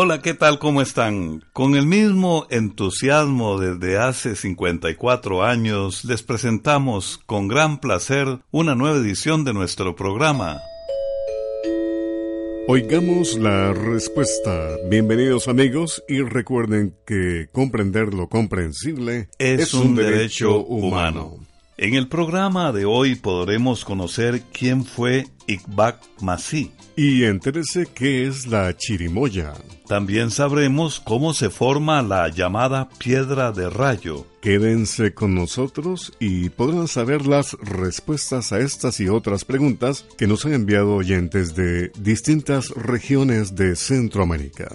Hola, 0.00 0.22
¿qué 0.22 0.32
tal? 0.32 0.60
¿Cómo 0.60 0.80
están? 0.80 1.42
Con 1.52 1.74
el 1.74 1.84
mismo 1.84 2.46
entusiasmo 2.50 3.58
desde 3.58 3.98
hace 3.98 4.36
54 4.36 5.42
años, 5.42 6.04
les 6.04 6.22
presentamos 6.22 7.18
con 7.26 7.48
gran 7.48 7.80
placer 7.80 8.38
una 8.52 8.76
nueva 8.76 8.98
edición 8.98 9.42
de 9.42 9.54
nuestro 9.54 9.96
programa. 9.96 10.60
Oigamos 12.68 13.36
la 13.38 13.72
respuesta. 13.72 14.76
Bienvenidos 14.88 15.48
amigos 15.48 16.04
y 16.06 16.20
recuerden 16.20 16.94
que 17.04 17.48
comprender 17.50 18.14
lo 18.14 18.28
comprensible 18.28 19.30
es, 19.40 19.74
un, 19.74 19.96
derecho, 19.96 20.60
humano. 20.60 21.40
En 21.80 21.94
el 21.94 22.08
programa 22.08 22.72
de 22.72 22.86
hoy 22.86 23.14
podremos 23.14 23.84
conocer 23.84 24.42
quién 24.52 24.84
fue 24.84 25.28
Iqbal 25.46 26.00
Masih. 26.20 26.72
Y 26.96 27.22
entérese 27.22 27.86
qué 27.86 28.26
es 28.26 28.48
la 28.48 28.76
chirimoya. 28.76 29.54
También 29.86 30.32
sabremos 30.32 30.98
cómo 30.98 31.34
se 31.34 31.50
forma 31.50 32.02
la 32.02 32.30
llamada 32.30 32.88
piedra 32.98 33.52
de 33.52 33.70
rayo. 33.70 34.26
Quédense 34.40 35.14
con 35.14 35.36
nosotros 35.36 36.12
y 36.18 36.48
podrán 36.48 36.88
saber 36.88 37.28
las 37.28 37.52
respuestas 37.60 38.50
a 38.50 38.58
estas 38.58 38.98
y 38.98 39.08
otras 39.08 39.44
preguntas 39.44 40.04
que 40.18 40.26
nos 40.26 40.44
han 40.46 40.54
enviado 40.54 40.96
oyentes 40.96 41.54
de 41.54 41.92
distintas 42.00 42.70
regiones 42.70 43.54
de 43.54 43.76
Centroamérica. 43.76 44.68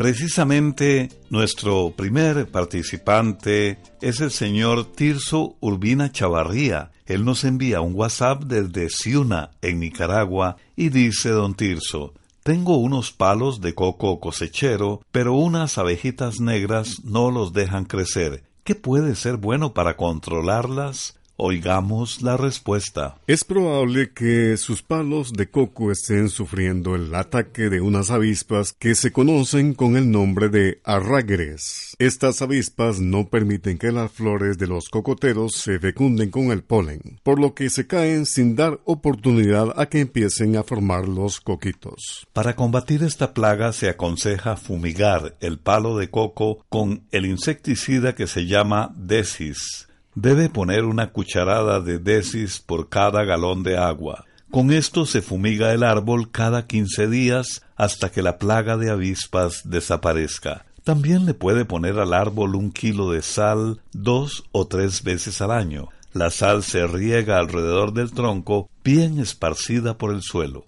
Precisamente 0.00 1.10
nuestro 1.28 1.90
primer 1.94 2.50
participante 2.50 3.76
es 4.00 4.22
el 4.22 4.30
señor 4.30 4.86
Tirso 4.86 5.56
Urbina 5.60 6.10
Chavarría. 6.10 6.90
Él 7.04 7.26
nos 7.26 7.44
envía 7.44 7.82
un 7.82 7.94
WhatsApp 7.94 8.44
desde 8.44 8.88
Ciuna, 8.88 9.50
en 9.60 9.78
Nicaragua, 9.78 10.56
y 10.74 10.88
dice 10.88 11.28
don 11.28 11.52
Tirso, 11.52 12.14
tengo 12.42 12.78
unos 12.78 13.12
palos 13.12 13.60
de 13.60 13.74
coco 13.74 14.20
cosechero, 14.20 15.02
pero 15.12 15.34
unas 15.34 15.76
abejitas 15.76 16.40
negras 16.40 17.04
no 17.04 17.30
los 17.30 17.52
dejan 17.52 17.84
crecer. 17.84 18.42
¿Qué 18.64 18.74
puede 18.74 19.14
ser 19.14 19.36
bueno 19.36 19.74
para 19.74 19.98
controlarlas? 19.98 21.19
Oigamos 21.42 22.20
la 22.20 22.36
respuesta. 22.36 23.16
Es 23.26 23.44
probable 23.44 24.10
que 24.12 24.58
sus 24.58 24.82
palos 24.82 25.32
de 25.32 25.48
coco 25.48 25.90
estén 25.90 26.28
sufriendo 26.28 26.94
el 26.94 27.14
ataque 27.14 27.70
de 27.70 27.80
unas 27.80 28.10
avispas 28.10 28.74
que 28.78 28.94
se 28.94 29.10
conocen 29.10 29.72
con 29.72 29.96
el 29.96 30.10
nombre 30.10 30.50
de 30.50 30.82
arrágueres. 30.84 31.96
Estas 31.98 32.42
avispas 32.42 33.00
no 33.00 33.28
permiten 33.28 33.78
que 33.78 33.90
las 33.90 34.12
flores 34.12 34.58
de 34.58 34.66
los 34.66 34.90
cocoteros 34.90 35.54
se 35.54 35.78
fecunden 35.78 36.30
con 36.30 36.50
el 36.50 36.62
polen, 36.62 37.00
por 37.22 37.40
lo 37.40 37.54
que 37.54 37.70
se 37.70 37.86
caen 37.86 38.26
sin 38.26 38.54
dar 38.54 38.78
oportunidad 38.84 39.72
a 39.80 39.86
que 39.86 40.00
empiecen 40.00 40.56
a 40.56 40.62
formar 40.62 41.08
los 41.08 41.40
coquitos. 41.40 42.26
Para 42.34 42.54
combatir 42.54 43.02
esta 43.02 43.32
plaga 43.32 43.72
se 43.72 43.88
aconseja 43.88 44.56
fumigar 44.56 45.38
el 45.40 45.58
palo 45.58 45.96
de 45.96 46.10
coco 46.10 46.66
con 46.68 47.04
el 47.12 47.24
insecticida 47.24 48.14
que 48.14 48.26
se 48.26 48.44
llama 48.44 48.94
Desis 48.94 49.86
Debe 50.22 50.50
poner 50.50 50.84
una 50.84 51.12
cucharada 51.12 51.80
de 51.80 51.98
desis 51.98 52.60
por 52.60 52.90
cada 52.90 53.24
galón 53.24 53.62
de 53.62 53.78
agua. 53.78 54.26
Con 54.50 54.70
esto 54.70 55.06
se 55.06 55.22
fumiga 55.22 55.72
el 55.72 55.82
árbol 55.82 56.30
cada 56.30 56.66
quince 56.66 57.08
días 57.08 57.62
hasta 57.74 58.10
que 58.10 58.20
la 58.20 58.36
plaga 58.36 58.76
de 58.76 58.90
avispas 58.90 59.62
desaparezca. 59.64 60.66
También 60.84 61.24
le 61.24 61.32
puede 61.32 61.64
poner 61.64 61.98
al 61.98 62.12
árbol 62.12 62.54
un 62.54 62.70
kilo 62.70 63.10
de 63.10 63.22
sal 63.22 63.80
dos 63.94 64.44
o 64.52 64.66
tres 64.66 65.04
veces 65.04 65.40
al 65.40 65.52
año. 65.52 65.88
La 66.12 66.28
sal 66.30 66.64
se 66.64 66.86
riega 66.86 67.38
alrededor 67.38 67.94
del 67.94 68.10
tronco, 68.10 68.68
bien 68.84 69.20
esparcida 69.20 69.96
por 69.96 70.12
el 70.12 70.20
suelo. 70.20 70.66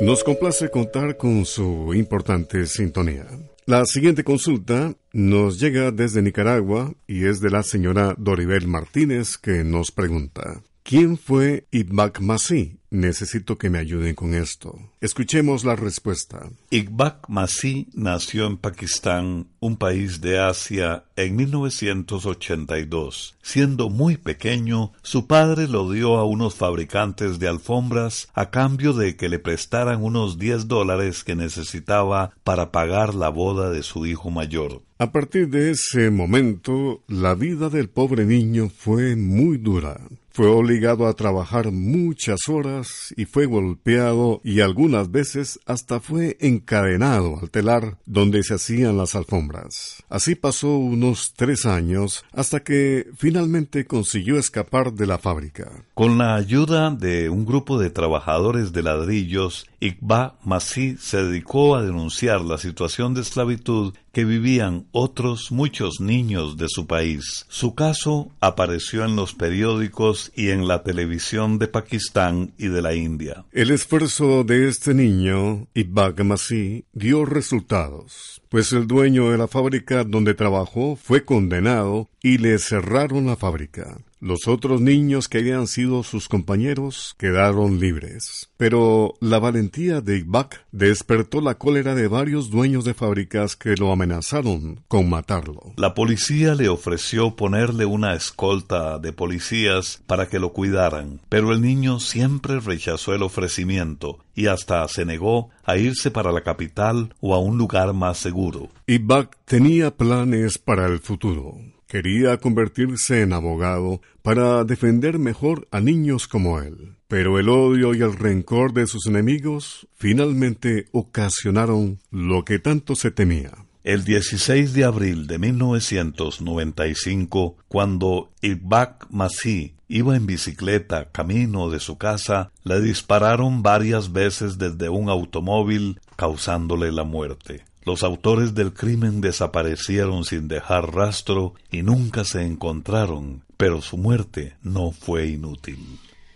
Nos 0.00 0.24
complace 0.24 0.70
contar 0.70 1.18
con 1.18 1.44
su 1.44 1.92
importante 1.92 2.64
sintonía. 2.64 3.26
La 3.68 3.84
siguiente 3.84 4.22
consulta 4.22 4.94
nos 5.12 5.58
llega 5.58 5.90
desde 5.90 6.22
Nicaragua 6.22 6.94
y 7.08 7.26
es 7.26 7.40
de 7.40 7.50
la 7.50 7.64
señora 7.64 8.14
Doribel 8.16 8.68
Martínez 8.68 9.38
que 9.38 9.64
nos 9.64 9.90
pregunta. 9.90 10.62
¿Quién 10.88 11.18
fue 11.18 11.66
Ibak 11.72 12.20
Masih? 12.20 12.78
Necesito 12.90 13.58
que 13.58 13.70
me 13.70 13.80
ayuden 13.80 14.14
con 14.14 14.34
esto. 14.34 14.78
Escuchemos 15.00 15.64
la 15.64 15.74
respuesta. 15.74 16.48
Iqbal 16.70 17.18
Masih 17.26 17.88
nació 17.92 18.46
en 18.46 18.56
Pakistán, 18.56 19.48
un 19.58 19.78
país 19.78 20.20
de 20.20 20.38
Asia, 20.38 21.02
en 21.16 21.34
1982. 21.34 23.34
Siendo 23.42 23.90
muy 23.90 24.16
pequeño, 24.16 24.92
su 25.02 25.26
padre 25.26 25.66
lo 25.66 25.90
dio 25.90 26.18
a 26.18 26.24
unos 26.24 26.54
fabricantes 26.54 27.40
de 27.40 27.48
alfombras 27.48 28.28
a 28.32 28.50
cambio 28.50 28.92
de 28.92 29.16
que 29.16 29.28
le 29.28 29.40
prestaran 29.40 30.04
unos 30.04 30.38
10 30.38 30.68
dólares 30.68 31.24
que 31.24 31.34
necesitaba 31.34 32.30
para 32.44 32.70
pagar 32.70 33.16
la 33.16 33.30
boda 33.30 33.70
de 33.70 33.82
su 33.82 34.06
hijo 34.06 34.30
mayor. 34.30 34.82
A 34.98 35.10
partir 35.10 35.50
de 35.50 35.72
ese 35.72 36.10
momento, 36.10 37.02
la 37.08 37.34
vida 37.34 37.70
del 37.70 37.88
pobre 37.88 38.24
niño 38.24 38.70
fue 38.70 39.16
muy 39.16 39.58
dura. 39.58 39.98
Fue 40.36 40.48
obligado 40.48 41.06
a 41.06 41.14
trabajar 41.14 41.72
muchas 41.72 42.50
horas 42.50 43.14
y 43.16 43.24
fue 43.24 43.46
golpeado 43.46 44.42
y 44.44 44.60
algunas 44.60 45.10
veces 45.10 45.58
hasta 45.64 45.98
fue 45.98 46.36
encadenado 46.40 47.38
al 47.40 47.48
telar 47.48 47.96
donde 48.04 48.42
se 48.42 48.52
hacían 48.52 48.98
las 48.98 49.14
alfombras. 49.14 50.04
Así 50.10 50.34
pasó 50.34 50.76
unos 50.76 51.32
tres 51.34 51.64
años 51.64 52.22
hasta 52.34 52.60
que 52.60 53.06
finalmente 53.16 53.86
consiguió 53.86 54.36
escapar 54.36 54.92
de 54.92 55.06
la 55.06 55.16
fábrica. 55.16 55.72
Con 55.94 56.18
la 56.18 56.34
ayuda 56.34 56.90
de 56.90 57.30
un 57.30 57.46
grupo 57.46 57.78
de 57.78 57.88
trabajadores 57.88 58.74
de 58.74 58.82
ladrillos, 58.82 59.66
Iqbal 59.80 60.34
Masih 60.44 60.98
se 60.98 61.24
dedicó 61.24 61.76
a 61.76 61.82
denunciar 61.82 62.42
la 62.42 62.58
situación 62.58 63.14
de 63.14 63.22
esclavitud 63.22 63.94
que 64.16 64.24
vivían 64.24 64.86
otros 64.92 65.52
muchos 65.52 66.00
niños 66.00 66.56
de 66.56 66.70
su 66.70 66.86
país. 66.86 67.44
Su 67.50 67.74
caso 67.74 68.30
apareció 68.40 69.04
en 69.04 69.14
los 69.14 69.34
periódicos 69.34 70.32
y 70.34 70.48
en 70.48 70.66
la 70.66 70.82
televisión 70.82 71.58
de 71.58 71.68
Pakistán 71.68 72.54
y 72.56 72.68
de 72.68 72.80
la 72.80 72.94
India. 72.94 73.44
El 73.52 73.70
esfuerzo 73.70 74.42
de 74.42 74.68
este 74.68 74.94
niño, 74.94 75.66
Ibak 75.74 76.24
Masih, 76.24 76.86
dio 76.94 77.26
resultados, 77.26 78.40
pues 78.48 78.72
el 78.72 78.86
dueño 78.86 79.32
de 79.32 79.36
la 79.36 79.48
fábrica 79.48 80.02
donde 80.02 80.32
trabajó 80.32 80.96
fue 80.96 81.26
condenado 81.26 82.08
y 82.22 82.38
le 82.38 82.58
cerraron 82.58 83.26
la 83.26 83.36
fábrica. 83.36 83.98
Los 84.18 84.48
otros 84.48 84.80
niños 84.80 85.28
que 85.28 85.38
habían 85.38 85.66
sido 85.66 86.02
sus 86.02 86.26
compañeros 86.28 87.14
quedaron 87.18 87.78
libres. 87.78 88.48
Pero 88.56 89.14
la 89.20 89.38
valentía 89.38 90.00
de 90.00 90.16
Iqbak 90.16 90.64
despertó 90.72 91.42
la 91.42 91.56
cólera 91.56 91.94
de 91.94 92.08
varios 92.08 92.50
dueños 92.50 92.86
de 92.86 92.94
fábricas 92.94 93.56
que 93.56 93.76
lo 93.76 93.92
amenazaron 93.92 94.80
con 94.88 95.10
matarlo. 95.10 95.74
La 95.76 95.92
policía 95.94 96.54
le 96.54 96.70
ofreció 96.70 97.36
ponerle 97.36 97.84
una 97.84 98.14
escolta 98.14 98.98
de 98.98 99.12
policías 99.12 100.02
para 100.06 100.28
que 100.28 100.38
lo 100.38 100.54
cuidaran, 100.54 101.20
pero 101.28 101.52
el 101.52 101.60
niño 101.60 102.00
siempre 102.00 102.58
rechazó 102.60 103.14
el 103.14 103.22
ofrecimiento 103.22 104.18
y 104.34 104.46
hasta 104.46 104.88
se 104.88 105.04
negó 105.04 105.50
a 105.64 105.76
irse 105.76 106.10
para 106.10 106.32
la 106.32 106.40
capital 106.40 107.14
o 107.20 107.34
a 107.34 107.38
un 107.38 107.58
lugar 107.58 107.92
más 107.92 108.16
seguro. 108.16 108.70
Iqbak 108.86 109.36
tenía 109.44 109.94
planes 109.94 110.56
para 110.56 110.86
el 110.86 111.00
futuro. 111.00 111.58
Quería 111.86 112.38
convertirse 112.38 113.22
en 113.22 113.32
abogado 113.32 114.00
para 114.22 114.64
defender 114.64 115.18
mejor 115.18 115.68
a 115.70 115.80
niños 115.80 116.26
como 116.26 116.60
él. 116.60 116.94
pero 117.08 117.38
el 117.38 117.48
odio 117.48 117.94
y 117.94 118.02
el 118.02 118.14
rencor 118.14 118.72
de 118.72 118.88
sus 118.88 119.06
enemigos 119.06 119.86
finalmente 119.94 120.86
ocasionaron 120.90 122.00
lo 122.10 122.44
que 122.44 122.58
tanto 122.58 122.96
se 122.96 123.12
temía. 123.12 123.52
El 123.84 124.04
16 124.04 124.72
de 124.72 124.82
abril 124.82 125.28
de 125.28 125.38
1995, 125.38 127.56
cuando 127.68 128.32
Ibak 128.42 129.06
Masih 129.10 129.74
iba 129.86 130.16
en 130.16 130.26
bicicleta 130.26 131.12
camino 131.12 131.70
de 131.70 131.78
su 131.78 131.96
casa, 131.96 132.50
le 132.64 132.80
dispararon 132.80 133.62
varias 133.62 134.12
veces 134.12 134.58
desde 134.58 134.88
un 134.88 135.08
automóvil, 135.08 136.00
causándole 136.16 136.90
la 136.90 137.04
muerte. 137.04 137.62
Los 137.86 138.02
autores 138.02 138.52
del 138.56 138.72
crimen 138.72 139.20
desaparecieron 139.20 140.24
sin 140.24 140.48
dejar 140.48 140.92
rastro 140.92 141.54
y 141.70 141.82
nunca 141.82 142.24
se 142.24 142.42
encontraron, 142.42 143.44
pero 143.56 143.80
su 143.80 143.96
muerte 143.96 144.56
no 144.60 144.90
fue 144.90 145.28
inútil. 145.28 145.78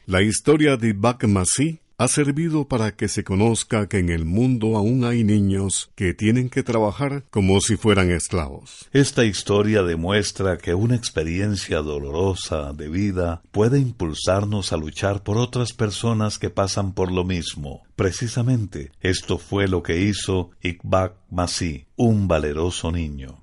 La 0.07 0.23
historia 0.23 0.77
de 0.77 0.91
Ibak 0.91 1.25
Masih 1.25 1.81
ha 2.01 2.09
servido 2.09 2.67
para 2.67 2.97
que 2.97 3.09
se 3.09 3.25
conozca 3.25 3.87
que 3.87 3.99
en 3.99 4.09
el 4.09 4.25
mundo 4.25 4.79
aún 4.79 5.05
hay 5.05 5.23
niños 5.23 5.91
que 5.95 6.15
tienen 6.15 6.49
que 6.49 6.63
trabajar 6.63 7.25
como 7.29 7.61
si 7.61 7.77
fueran 7.77 8.11
esclavos. 8.11 8.89
Esta 8.95 9.27
historia 9.27 9.83
demuestra 9.83 10.57
que 10.57 10.73
una 10.73 10.95
experiencia 10.95 11.83
dolorosa 11.83 12.73
de 12.73 12.89
vida 12.89 13.43
puede 13.53 13.79
impulsarnos 13.79 14.73
a 14.73 14.79
luchar 14.79 15.23
por 15.23 15.37
otras 15.37 15.75
personas 15.75 16.39
que 16.39 16.49
pasan 16.49 16.95
por 16.95 17.13
lo 17.13 17.23
mismo. 17.23 17.83
Precisamente 17.97 18.93
esto 19.03 19.37
fue 19.37 19.69
lo 19.69 19.83
que 19.83 20.01
hizo 20.01 20.53
Ikbak 20.63 21.17
Masih, 21.29 21.85
un 21.97 22.29
valeroso 22.29 22.91
niño. 22.93 23.40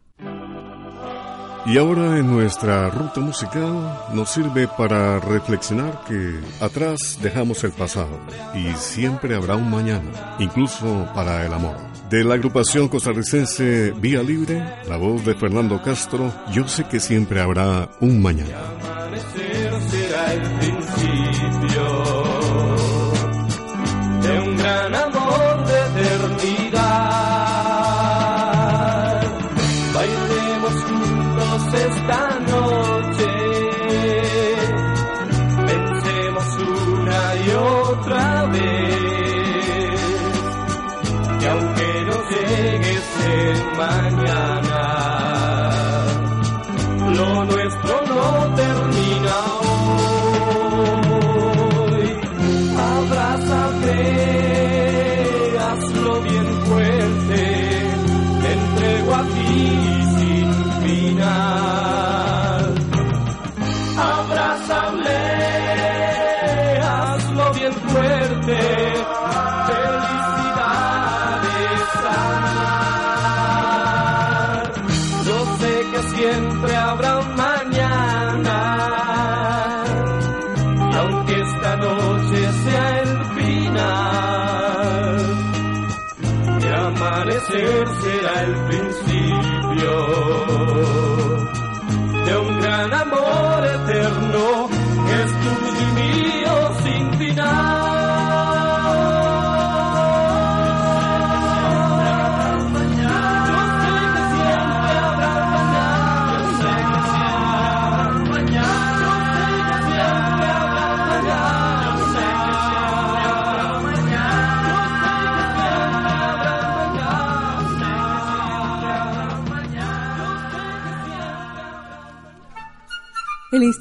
Y 1.66 1.78
ahora 1.78 2.18
en 2.18 2.28
nuestra 2.28 2.90
ruta 2.90 3.20
musical 3.20 4.00
nos 4.14 4.30
sirve 4.30 4.68
para 4.68 5.20
reflexionar 5.20 6.02
que 6.08 6.40
atrás 6.62 7.20
dejamos 7.22 7.64
el 7.64 7.72
pasado 7.72 8.20
y 8.56 8.72
siempre 8.76 9.36
habrá 9.36 9.56
un 9.56 9.70
mañana, 9.70 10.36
incluso 10.40 11.08
para 11.14 11.46
el 11.46 11.54
amor. 11.54 11.76
De 12.10 12.24
la 12.24 12.36
agrupación 12.36 12.88
costarricense 12.88 13.92
Vía 13.92 14.24
Libre, 14.24 14.64
la 14.88 14.96
voz 14.96 15.26
de 15.26 15.36
Fernando 15.36 15.82
Castro, 15.82 16.34
yo 16.54 16.66
sé 16.68 16.86
que 16.86 17.02
siempre 17.02 17.42
habrá 17.42 17.90
un 18.00 18.22
mañana. 18.22 18.56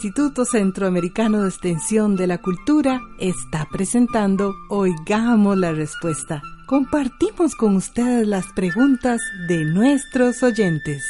Instituto 0.06 0.44
Centroamericano 0.44 1.42
de 1.42 1.48
Extensión 1.48 2.14
de 2.14 2.28
la 2.28 2.38
Cultura 2.38 3.00
está 3.18 3.66
presentando 3.68 4.54
Oigamos 4.68 5.58
la 5.58 5.72
Respuesta. 5.72 6.42
Compartimos 6.68 7.56
con 7.56 7.74
ustedes 7.74 8.24
las 8.24 8.46
preguntas 8.54 9.20
de 9.48 9.64
nuestros 9.64 10.44
oyentes. 10.44 11.02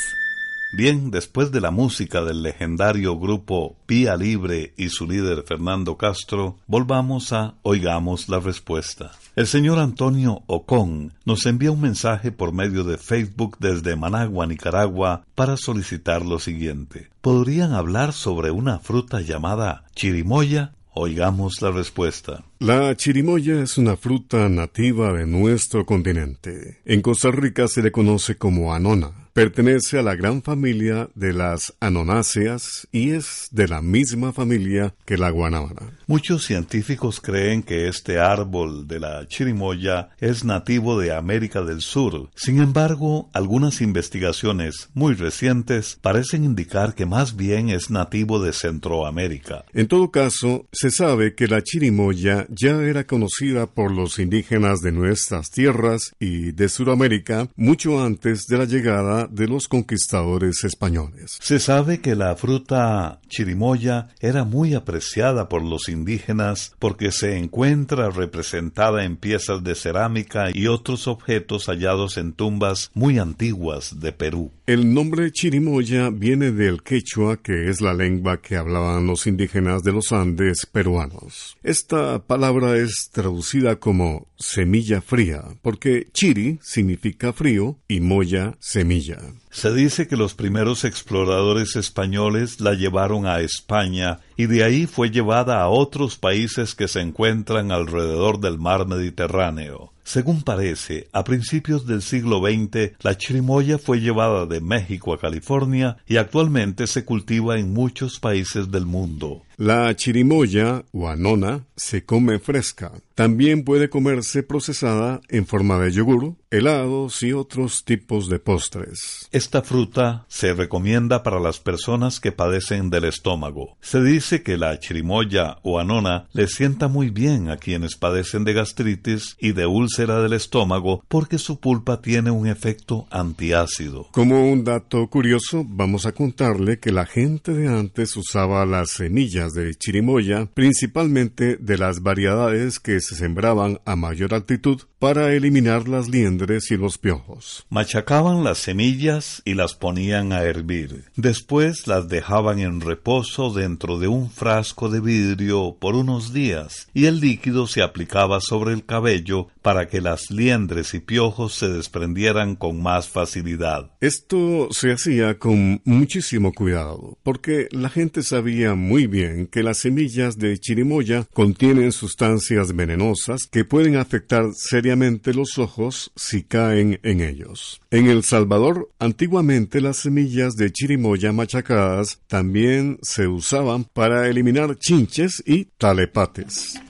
Bien, 0.77 1.11
después 1.11 1.53
de 1.53 1.63
la 1.63 1.71
música 1.71 2.23
del 2.23 2.43
legendario 2.43 3.19
grupo 3.19 3.79
Pía 3.87 4.15
Libre 4.15 4.75
y 4.77 4.91
su 4.91 5.07
líder 5.07 5.43
Fernando 5.45 5.97
Castro, 5.97 6.59
volvamos 6.67 7.33
a 7.33 7.55
Oigamos 7.63 8.29
la 8.29 8.41
Respuesta. 8.41 9.13
El 9.37 9.47
señor 9.47 9.79
Antonio 9.79 10.43
Ocon 10.45 11.15
nos 11.25 11.47
envía 11.47 11.73
un 11.73 11.81
mensaje 11.81 12.31
por 12.31 12.53
medio 12.53 12.85
de 12.85 12.99
Facebook 12.99 13.57
desde 13.59 13.97
Managua, 13.97 14.47
Nicaragua, 14.47 15.25
para 15.35 15.57
solicitar 15.57 16.27
lo 16.27 16.39
siguiente. 16.39 17.09
¿Podrían 17.23 17.73
hablar 17.73 18.13
sobre 18.13 18.51
una 18.51 18.79
fruta 18.79 19.23
llamada 19.23 19.85
chirimoya? 19.95 20.75
Oigamos 20.93 21.63
la 21.63 21.71
respuesta. 21.71 22.45
La 22.59 22.95
chirimoya 22.95 23.63
es 23.63 23.79
una 23.79 23.97
fruta 23.97 24.47
nativa 24.51 25.15
de 25.15 25.27
nuestro 25.27 25.87
continente. 25.87 26.83
En 26.85 27.01
Costa 27.01 27.31
Rica 27.31 27.67
se 27.67 27.81
le 27.81 27.91
conoce 27.91 28.37
como 28.37 28.75
anona. 28.75 29.26
Pertenece 29.37 29.99
a 29.99 30.03
la 30.03 30.15
gran 30.15 30.41
familia 30.41 31.11
de 31.15 31.35
las 31.35 31.75
anonáceas 31.79 32.89
y 32.91 33.11
es 33.11 33.49
de 33.51 33.69
la 33.69 33.83
misma 33.83 34.33
familia 34.33 34.95
que 35.05 35.19
la 35.19 35.29
guanábana. 35.29 35.93
Muchos 36.07 36.47
científicos 36.47 37.21
creen 37.21 37.63
que 37.63 37.87
este 37.87 38.19
árbol 38.19 38.89
de 38.89 38.99
la 38.99 39.29
chirimoya 39.29 40.09
es 40.21 40.43
nativo 40.47 40.99
de 40.99 41.15
América 41.15 41.61
del 41.61 41.83
Sur. 41.83 42.31
Sin 42.35 42.63
embargo, 42.63 43.29
algunas 43.35 43.83
investigaciones 43.83 44.89
muy 44.95 45.13
recientes 45.13 45.99
parecen 46.01 46.43
indicar 46.43 46.95
que 46.95 47.05
más 47.05 47.37
bien 47.37 47.69
es 47.69 47.91
nativo 47.91 48.43
de 48.43 48.55
Centroamérica. 48.55 49.67
En 49.75 49.87
todo 49.87 50.11
caso, 50.11 50.67
se 50.73 50.91
sabe 50.91 51.35
que 51.35 51.47
la 51.47 51.61
chirimoya 51.61 52.47
ya 52.49 52.81
era 52.81 53.07
conocida 53.07 53.67
por 53.67 53.93
los 53.93 54.19
indígenas 54.19 54.81
de 54.81 54.93
nuestras 54.93 55.51
tierras 55.51 56.15
y 56.19 56.53
de 56.53 56.71
Sudamérica 56.71 57.49
mucho 57.55 58.03
antes 58.03 58.47
de 58.47 58.57
la 58.57 58.65
llegada 58.65 59.26
de 59.31 59.49
los 59.49 59.69
conquistadores 59.69 60.65
españoles. 60.65 61.39
Se 61.41 61.59
sabe 61.59 62.01
que 62.01 62.15
la 62.15 62.37
fruta 62.37 63.21
chirimoya 63.29 64.09
era 64.21 64.45
muy 64.45 64.75
apreciada 64.75 65.49
por 65.49 65.63
los 65.63 65.89
indígenas 65.89 66.75
porque 66.79 67.13
se 67.13 67.37
encuentra 67.37 68.11
representada 68.11 69.05
en 69.05 69.17
piezas 69.17 69.63
de 69.63 69.75
cerámica 69.75 70.51
y 70.53 70.67
otros 70.67 71.09
objetos 71.09 71.67
hallados 71.67 72.17
en 72.17 72.33
tumbas 72.33 72.91
muy 72.95 73.19
antiguas 73.19 74.01
de 74.01 74.13
Perú. 74.13 74.53
El 74.67 74.93
nombre 74.93 75.31
chirimoya 75.31 76.11
viene 76.11 76.51
del 76.51 76.83
quechua, 76.83 77.37
que 77.37 77.71
es 77.71 77.81
la 77.81 77.95
lengua 77.95 78.43
que 78.43 78.57
hablaban 78.57 79.07
los 79.07 79.29
indígenas 79.29 79.85
de 79.85 79.93
los 79.93 80.11
Andes 80.11 80.67
peruanos. 80.67 81.57
Esta 81.63 82.19
palabra 82.19 82.77
es 82.77 83.11
traducida 83.13 83.77
como 83.77 84.27
semilla 84.37 85.01
fría, 85.01 85.45
porque 85.63 86.09
chiri 86.13 86.59
significa 86.63 87.33
frío 87.33 87.79
y 87.87 88.01
moya 88.01 88.57
semilla. 88.59 89.19
Se 89.57 89.73
dice 89.73 90.07
que 90.07 90.19
los 90.19 90.35
primeros 90.35 90.85
exploradores 90.85 91.77
españoles 91.77 92.61
la 92.61 92.75
llevaron 92.75 93.25
a 93.25 93.41
España 93.41 94.21
y 94.37 94.45
de 94.45 94.63
ahí 94.63 94.87
fue 94.87 95.09
llevada 95.09 95.63
a 95.63 95.71
otros 95.71 96.19
países 96.19 96.75
que 96.75 96.89
se 96.89 97.01
encuentran 97.01 97.73
alrededor 97.73 98.39
del 98.39 98.59
mar 98.59 98.87
Mediterráneo. 98.87 99.95
Según 100.05 100.43
parece, 100.43 101.09
a 101.11 101.25
principios 101.25 101.87
del 101.87 102.03
siglo 102.03 102.43
XX, 102.43 102.93
la 103.01 103.17
chirimoya 103.17 103.79
fue 103.79 104.01
llevada 104.01 104.45
de 104.45 104.61
México 104.61 105.15
a 105.15 105.19
California 105.19 105.97
y 106.07 106.19
actualmente 106.19 106.87
se 106.87 107.07
cultiva 107.07 107.59
en 107.59 107.73
muchos 107.73 108.21
países 108.21 108.71
del 108.71 108.85
mundo. 108.85 109.43
La 109.57 109.97
chirimoya 109.97 110.85
o 110.93 111.09
anona 111.09 111.65
se 111.77 112.05
come 112.05 112.41
fresca. 112.41 112.93
También 113.17 113.65
puede 113.65 113.89
comerse 113.89 114.43
procesada 114.43 115.23
en 115.31 115.47
forma 115.47 115.79
de 115.79 115.91
yogur, 115.91 116.35
helados 116.51 117.23
y 117.23 117.33
otros 117.33 117.87
tipos 117.87 118.29
de 118.29 118.39
postres. 118.39 119.31
Esta 119.33 119.63
fruta 119.63 120.27
se 120.29 120.53
recomienda 120.53 121.23
para 121.23 121.41
las 121.41 121.59
personas 121.59 122.21
que 122.21 122.31
padecen 122.31 122.91
del 122.91 123.05
estómago. 123.05 123.79
Se 123.81 124.03
dice 124.03 124.43
que 124.43 124.59
la 124.59 124.79
chirimoya 124.79 125.57
o 125.63 125.79
anona 125.79 126.29
le 126.35 126.47
sienta 126.47 126.89
muy 126.89 127.09
bien 127.09 127.49
a 127.49 127.57
quienes 127.57 127.97
padecen 127.97 128.45
de 128.45 128.53
gastritis 128.53 129.35
y 129.41 129.53
de 129.53 129.65
úlcera 129.65 130.21
del 130.21 130.35
estómago 130.35 131.03
porque 131.09 131.39
su 131.39 131.59
pulpa 131.59 132.03
tiene 132.03 132.31
un 132.31 132.47
efecto 132.47 133.07
antiácido. 133.11 134.09
Como 134.13 134.53
un 134.53 134.63
dato 134.63 135.09
curioso, 135.09 135.65
vamos 135.67 136.05
a 136.05 136.13
contarle 136.13 136.81
que 136.81 136.93
la 136.93 137.07
gente 137.07 137.55
de 137.55 137.69
antes 137.69 138.15
usaba 138.15 138.67
las 138.67 138.91
semillas 138.91 139.55
de 139.55 139.75
chirimoya, 139.75 140.51
principalmente 140.53 141.57
de 141.57 141.79
las 141.79 142.03
variedades 142.03 142.79
que 142.79 143.06
se 143.07 143.15
sembraban 143.15 143.81
a 143.85 143.95
mayor 143.95 144.35
altitud 144.35 144.81
para 145.07 145.33
eliminar 145.33 145.87
las 145.87 146.09
liendres 146.09 146.73
y 146.73 146.77
los 146.77 146.99
piojos. 146.99 147.65
Machacaban 147.71 148.43
las 148.43 148.59
semillas 148.59 149.41
y 149.45 149.55
las 149.55 149.77
ponían 149.77 150.33
a 150.33 150.43
hervir. 150.43 151.05
Después 151.15 151.87
las 151.87 152.09
dejaban 152.09 152.59
en 152.59 152.81
reposo 152.81 153.53
dentro 153.53 154.01
de 154.01 154.09
un 154.09 154.29
frasco 154.29 154.89
de 154.89 154.99
vidrio 154.99 155.77
por 155.79 155.95
unos 155.95 156.33
días 156.33 156.89
y 156.93 157.05
el 157.05 157.21
líquido 157.21 157.69
se 157.69 157.85
aplicaba 157.85 158.41
sobre 158.41 158.73
el 158.73 158.85
cabello 158.85 159.47
para 159.63 159.87
que 159.87 160.01
las 160.01 160.33
liendres 160.33 160.93
y 160.93 160.99
piojos 160.99 161.55
se 161.55 161.69
desprendieran 161.69 162.57
con 162.57 162.83
más 162.83 163.09
facilidad. 163.09 163.93
Esto 164.01 164.69
se 164.73 164.91
hacía 164.91 165.39
con 165.39 165.83
muchísimo 165.85 166.53
cuidado, 166.53 167.17
porque 167.23 167.69
la 167.71 167.91
gente 167.91 168.25
sabía 168.25 168.75
muy 168.75 169.07
bien 169.07 169.47
que 169.47 169.63
las 169.63 169.79
semillas 169.79 170.37
de 170.37 170.59
chirimoya 170.59 171.29
contienen 171.33 171.93
sustancias 171.93 172.75
venenosas 172.75 173.43
que 173.49 173.65
pueden 173.65 173.97
afectar 173.97 174.47
seriamente 174.53 174.96
los 175.35 175.59
ojos 175.59 176.13
si 176.17 176.43
caen 176.43 177.01
en 177.03 177.21
ellos. 177.21 177.81
En 177.91 178.07
El 178.07 178.23
Salvador, 178.23 178.91
antiguamente 178.99 179.81
las 179.81 179.99
semillas 179.99 180.57
de 180.57 180.73
chirimoya 180.73 181.33
machacadas 181.33 182.21
también 182.27 182.99
se 183.03 183.27
usaban 183.27 183.85
para 183.85 184.29
eliminar 184.29 184.77
chinches 184.79 185.43
y 185.47 185.67
talepates. 185.79 186.81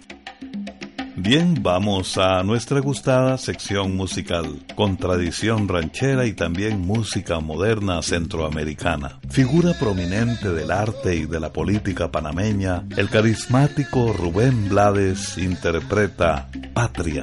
Bien, 1.18 1.62
vamos 1.62 2.18
a 2.18 2.42
nuestra 2.42 2.80
gustada 2.80 3.38
sección 3.38 3.96
musical, 3.96 4.62
con 4.74 4.98
tradición 4.98 5.66
ranchera 5.66 6.26
y 6.26 6.34
también 6.34 6.80
música 6.80 7.40
moderna 7.40 8.02
centroamericana. 8.02 9.18
Figura 9.30 9.72
prominente 9.80 10.50
del 10.50 10.70
arte 10.70 11.16
y 11.16 11.24
de 11.24 11.40
la 11.40 11.54
política 11.54 12.10
panameña, 12.10 12.84
el 12.98 13.08
carismático 13.08 14.12
Rubén 14.12 14.68
Blades 14.68 15.38
interpreta 15.38 16.50
Patria. 16.74 17.22